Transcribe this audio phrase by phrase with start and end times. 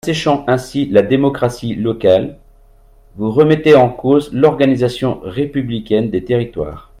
[0.03, 2.37] En asséchant ainsi la démocratie locale,
[3.17, 6.89] vous remettez en cause l’organisation républicaine des territoires.